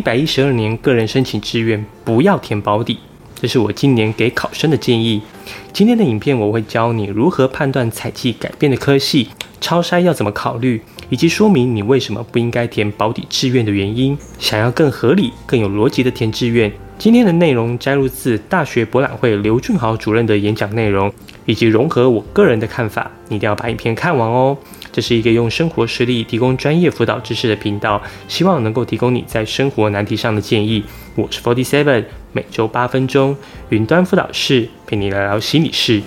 [0.00, 3.00] 一百一十二年个人申请志愿不要填保底，
[3.34, 5.20] 这是我今年给考生的建议。
[5.74, 9.28] 今天的影片我会教你如何判断采集改变的科系，
[9.60, 10.80] 超筛要怎么考虑，
[11.10, 14.16] 以及说明你为什么不应该填保底志愿的原因。
[14.38, 21.12] 想要更合理、更有逻辑的填志愿，今天的内容摘录自大学博览会刘俊豪主任的演讲内容，
[21.44, 24.56] 以及融合我个人的看法，你一定要把影片看完哦。
[24.92, 30.82] 这是一个用生活实例提供专业辅导知识的频道，希望能够提供你在生活难题上的建议。
[31.14, 33.36] 我是 Forty Seven，每周八分钟，
[33.68, 36.02] 云端辅导室陪你聊聊心理事。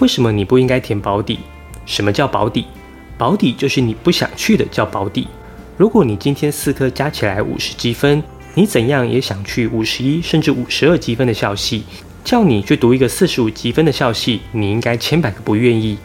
[0.00, 1.38] 为什么你不应该填保底？
[1.84, 2.66] 什么叫保底？
[3.16, 5.28] 保底就是你不想去的叫保底。
[5.76, 8.20] 如果你今天四科加起来五十积分。
[8.58, 11.84] 你怎样也想去五十一甚至五十二积分的校系，
[12.24, 15.98] 叫你去读一个四十五积分的校系，你应该千百个不愿意。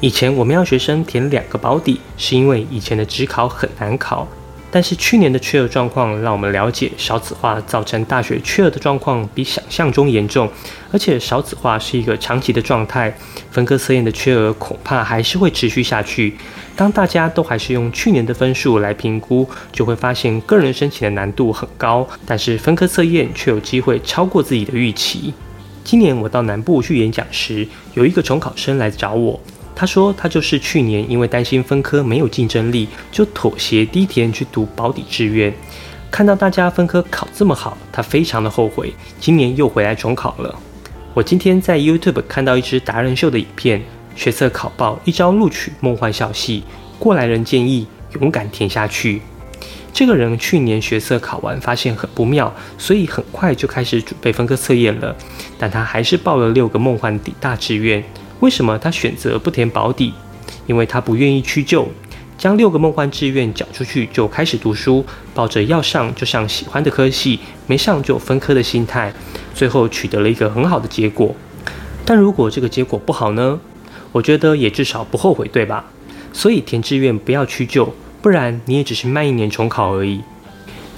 [0.00, 4.26] 以前我们要学生填两个保底，是因为以前的职考很难考。
[4.72, 10.50] 但是去年的缺额状况让我们了解少子化造成大学缺额的状况比想象中严重，
[10.90, 13.14] 而且少子化是一个长期的状态，
[13.50, 16.34] 分科测验的缺额恐怕还是会持续下去。
[16.74, 25.34] 当大家都还是用去年的分数来评估，就会发现个人申请的难度很高，但是分科测验却有机会超过自己的预期。
[25.84, 29.38] 今年我到南部去演讲时，有一个重考生来找我。
[29.74, 35.52] 他说，他就是去年因为担心分科没有竞争力，就妥协低填去读保底志愿。
[36.10, 40.54] 看到大家分科考这么好，他非常的后悔，今年又回来重考了。
[41.14, 43.82] 我今天在 YouTube 看到一支达人秀的影片，
[44.14, 46.62] 学测考报一招录取梦幻校系，
[46.98, 47.86] 过来人建议
[48.20, 49.22] 勇敢填下去。
[49.92, 55.14] 这个人去年学测考完发现很不妙，所以很快就开始准备分科测验了，
[55.58, 58.02] 但他还是报了六个梦幻底大志愿。
[58.42, 60.12] 为什么他选择不填保底？
[60.66, 61.88] 因为他不愿意屈就，
[62.36, 67.38] 将六个梦幻志愿缴出去就开始读书，抱着要上就上喜欢的科系，
[67.68, 69.14] 没上就分科的心态，
[69.54, 71.32] 最后取得了一个很好的结果。
[72.04, 73.60] 但如果这个结果不好呢？
[74.10, 75.84] 我觉得也至少不后悔，对吧？
[76.32, 80.20] 所以填志愿不要屈就，不然你也只是慢一年重考而已。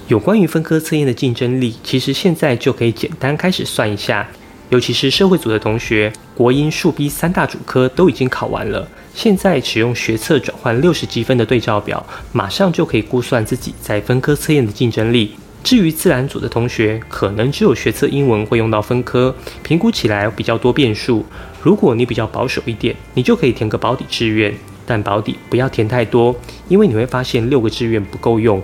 [0.07, 4.27] 有关于分科测验的竞争力，其实现在就可以简单开始算一下。
[4.69, 15.35] 尤其是社会组的同学，国英数 B 三大主科都已经考完了，现在使用学测转换六十积分的对照表，马上就可以估算自己在分科测验的竞争力。
[15.63, 21.25] 至于自然组的同学，可能只有学测英文会用到分科，评估起来比较多变数。
[21.61, 24.53] 如果你比较保守一点，你就可以填个保底志愿，
[24.85, 26.35] 但保底不要填太多，
[26.67, 28.61] 因为你会发现六个志愿不够用。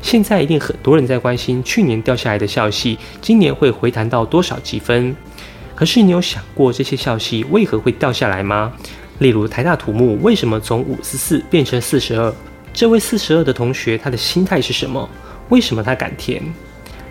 [0.00, 5.14] 现在一定很多人在关心去年掉下来的校系，今年会回弹到多少积分？
[5.78, 8.72] 可是你有想过这些校系为何会掉下来吗？
[9.20, 12.34] 例如台大土木为什么从五十四变成四十二？
[12.74, 15.08] 这位四十二的同学他的心态是什么？
[15.50, 16.42] 为什么他敢填？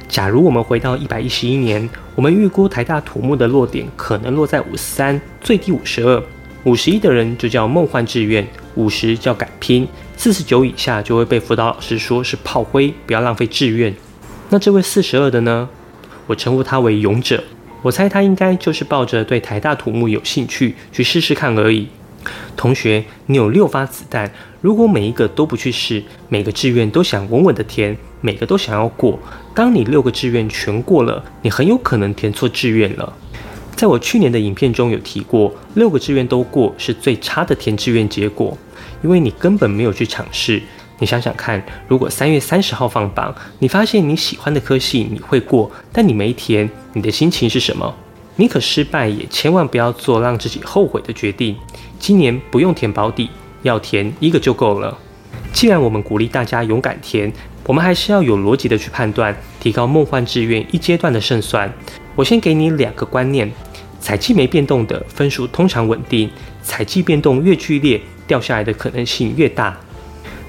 [0.10, 6.22] 假如我们回到一百一十一年，我们预估台大土木的落点可能落在五十三，最低五十二，
[6.66, 8.46] 五十一的人就叫梦幻志愿，
[8.76, 13.96] 五十叫敢拼，四十九以下就会被辅导老师说是炮灰，不要浪费志愿。
[14.50, 15.70] 那这位四十二的呢？
[16.26, 17.42] 我称呼他为勇者。
[17.82, 21.88] 我猜他应该就是抱着对台大土木有兴趣去试试看而已。
[22.58, 24.30] 同学，你有六发子弹，
[24.60, 29.18] 如果每一个都不去试，每个志愿都想稳稳的填，每个都想要过，
[29.54, 33.14] 当你六个志愿全过了，你很有可能填错志愿了。
[33.76, 38.58] 在我去年的影片中有提过，六个志愿都过是最差的填志愿结果，
[39.04, 40.62] 因为你根本没有去尝试。
[41.00, 47.94] 你想想看，如果三月三十号放榜，你发现你喜欢的科系你会过，但你没填，你的心情是什么？
[48.36, 51.56] 你可失败，也千万不要做让自己后悔的决定。
[52.00, 53.30] 今年不用填保底，
[53.64, 54.98] 要填一个就够了。
[55.54, 57.32] 既然我们鼓励大家勇敢填，
[57.66, 61.72] 我们还是要有逻辑的去判断，提高梦幻志愿一阶段的胜算。
[62.16, 63.52] 我先给你两个观念：
[64.00, 66.30] 采集没变动的分数通常稳定，
[66.62, 69.76] 采集变动越剧烈，掉下来的可能性越大。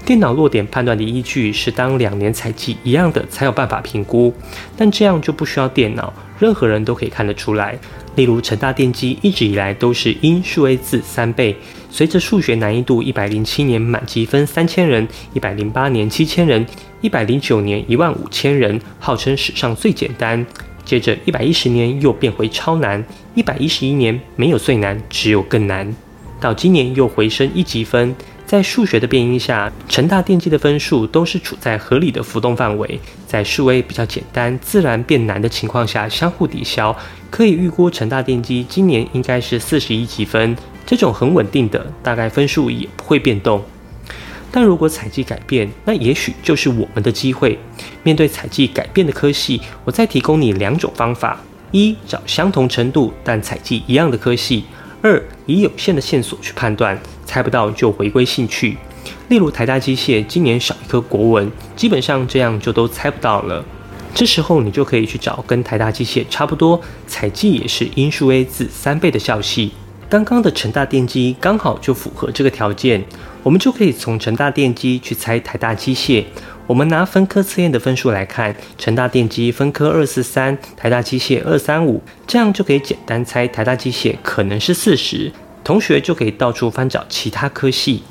[0.09, 4.33] 电脑落点判断的依据是当两年采集一样的才有办法评估，
[4.75, 7.79] 但这样就不需要电脑，任何人都可以看得出来。
[8.15, 11.55] 例如成大电机一直以来都是因数 A 字三倍，
[11.91, 16.67] 随着数学难易度，一百零七年满积分三千人，一百零八年七千人，
[17.03, 20.47] 一百零九年一万五千人，号称史上最简单。
[20.87, 25.95] 接着一百一十年又变回超难，一百一十一年没有最难，只有更难，
[26.41, 28.17] 到今年又回升一级分。
[28.49, 36.97] 在数学的变因下，成大电机的分数都是处在合理的浮动范围，在数位比较简单、自然变难的情况下相互抵消，
[37.29, 40.57] 可以预估成大电机今年应该是四十一积分，
[40.87, 43.63] 这种很稳定的，大概分数也不会变动。
[44.51, 47.59] 但如果采集改变，那也许就是我们的机会。
[48.03, 51.39] 面对采集改变的科系，我再提供你两种方法：
[51.71, 54.63] 一找相同程度但采集一样的科系；
[55.03, 56.99] 二以有限的线索去判断，
[57.29, 58.79] 猜不到就回归兴趣。
[59.29, 63.63] 例如台大机械今年少一科国文，基本上这样就都猜不到了。
[64.15, 69.73] 这时候你就可以去找跟台大机械差不多，采集也是因数 a 字三倍的校系。
[70.09, 73.05] 刚刚的成大电机刚好就符合这个条件，
[73.43, 76.25] 我们就可以从成大电机去猜台大机械。
[76.67, 85.31] 我们拿分科测验的分数来看，成大电机分科二四三，台大机械二三五，这样就可以简单猜台大机械可能是四十。
[85.69, 88.03] 同学就可以到处翻找其他科系，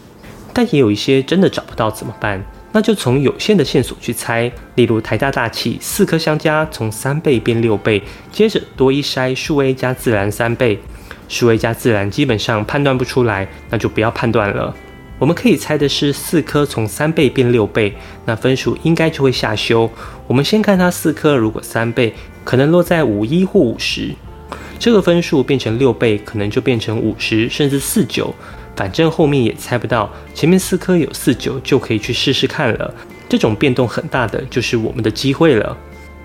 [0.54, 2.40] 但也有一些真的找不到怎么办？
[2.72, 8.00] 那就从有限的线索去猜，例如台大大气四科相加从三倍变六倍，
[8.32, 10.78] 接着多一筛数 A 加自然三倍。
[11.28, 14.72] 数 A 加自然基本上判断不出来，那就不要判断了。
[15.18, 17.92] 我们可以猜的是四颗从三倍变六倍，
[18.26, 19.90] 那分数应该就会下修。
[20.28, 22.14] 我们先看它四颗，如果三倍，
[22.44, 24.14] 可能落在五一或五十，
[24.80, 28.34] 这个分数变成六倍，可能就变成五十甚至四九。
[28.76, 32.94] 反正后面也猜不到，前面四颗有四九就可以去试试看了。
[33.28, 35.76] 这种变动很大的就是我们的机会了。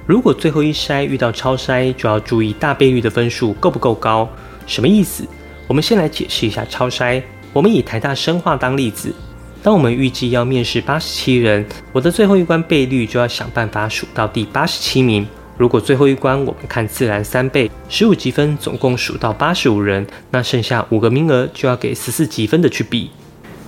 [0.06, 4.28] 如果最后一筛遇到超筛，就要注意大倍率的分数够不够高。
[4.66, 5.24] 什么意思？
[5.66, 7.22] 我们先来解释一下超筛。
[7.52, 9.14] 我们以台大生化当例子，
[9.62, 15.26] 当我们预计要面试八十七人，我的最后一关倍率就要想办法数到第八十七名。
[15.58, 23.10] 如果最后一关我们看自然三倍，十五积分总共数到八十五人，那剩下五个名额就要给十四积分的去比。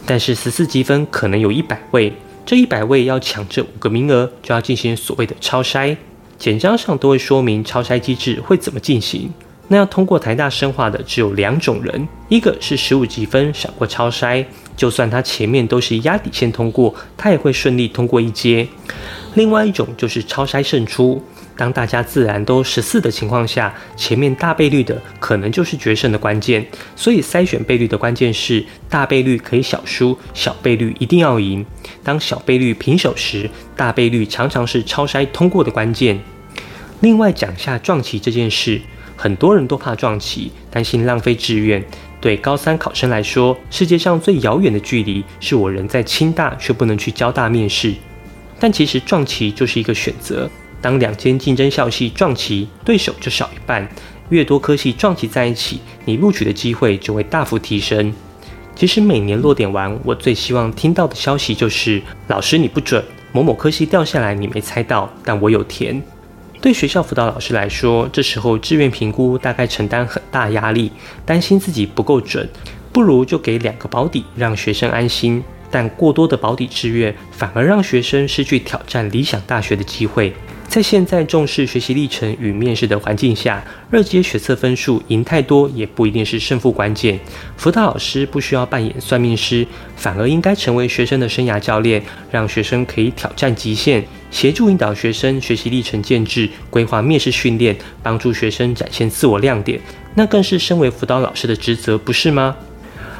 [0.07, 2.13] 但是十四积分可能有一百位，
[2.45, 5.97] 这一百位要抢这五个名额，就要进行所谓的超筛。
[6.37, 9.33] 简章上都会说明超筛机制会怎么进行。
[9.69, 14.45] 那要通过台大生化的只有两种人，一个是十五积分闪过超筛，
[14.77, 18.67] 就算他前面都是压底线通过，他也会顺利通过一阶；
[19.35, 21.23] 另外一种就是超筛胜出，
[21.57, 26.67] 当大家自然都十四的情况下，前面大倍率的可能就是决胜的关键。
[26.97, 31.65] 所以筛选倍率的关键是大倍率可以小输，小倍率一定要赢。
[32.03, 36.21] 当小倍率平手时，大倍率常常是超筛通过的关键。
[37.01, 38.81] 另外讲下撞旗这件事。
[39.17, 41.83] 很多人都怕撞旗，担心浪费志愿。
[42.21, 47.95] 对高三考生来说，世界上最遥远的距离是我人在清大却不能去交大面试。
[48.59, 50.51] 但其实撞旗就是一个选择。
[50.85, 53.89] 当两间竞争校系撞齐，对手就少一半。
[54.29, 58.13] 越多科系撞齐在一起，你录取的机会就会大幅提升。
[58.77, 63.03] 其实每年落点完，我最希望听到的消息就是：老师你不准，
[63.33, 66.03] 某某科系掉下来你没猜到，但我有填。
[66.61, 70.93] 对学校辅导老师来说，这时候志愿评估大概承担很大压力，
[71.25, 72.47] 担心自己不够准，
[72.93, 75.43] 不如就给两个保底，让学生安心。
[75.71, 80.35] 但过多的保底志愿，反而让学生失去挑战理想大学的机会。
[80.75, 87.17] 在现在重视学习历程与面试的环境下，二阶学测分数赢太多也不一定是胜负关键。
[87.57, 99.81] 辅导老师不需要扮演算命师，反而应该成为学生的生涯教练，让学生可以挑战极限，协助引导学生学习历程建制，规划面试训练，帮助学生展现自我亮点。
[100.17, 102.57] 那更是身为辅导老师的职责，不是吗？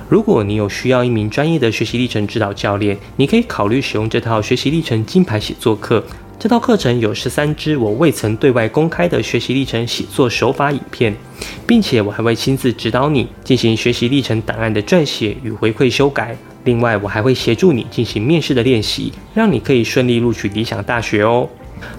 [0.09, 6.05] 如果你有需要一名专业的学习历程指导教练，你可以考虑使用这套学习历程金牌写作课。
[6.39, 11.15] 这套课程有十三支我未曾对外公开的学习历程写作手法影片，
[11.67, 16.37] 并且我还会亲自指导你进行学习历程档案的撰写与回馈修改。
[16.65, 21.49] 另外，我还会协助你进行面试的练习，让你可以顺利录取理想大学哦。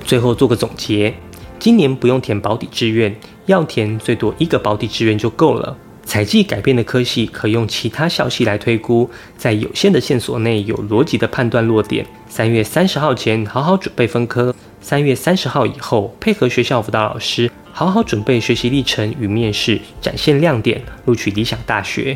[0.04, 1.14] 最后做个总结：
[1.58, 3.16] 今年不用填保底志愿，
[3.48, 5.76] 要填最多一个保底志愿就够了。
[6.06, 12.06] 采集改变的科系可用其他校系来推估，在有限的线索内有逻辑的判断落点。
[12.30, 22.16] 三月三十号前好好准备分科，三月三十号以后配合学校辅导老师好好准备学习历程与面试，展现亮点，录取理想大学。